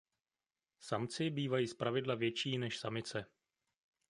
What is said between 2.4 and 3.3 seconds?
než samice.